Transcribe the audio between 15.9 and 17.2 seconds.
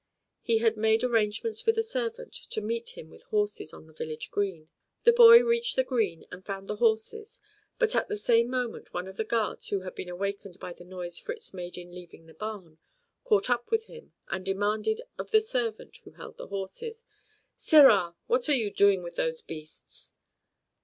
who held the horses: